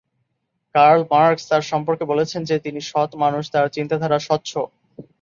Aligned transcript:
Curl 0.75 1.01
Marx 1.11 1.43
তার 1.49 1.63
সম্পর্কে 1.63 2.05
বলেছেন 2.05 2.41
যে, 2.43 2.55
তিনি 2.59 2.79
"সৎ 2.81 3.11
মানুষ, 3.15 3.43
তাঁর 3.53 3.67
চিন্তাধারা 3.69 4.17
স্বচ্ছ"। 4.19 4.51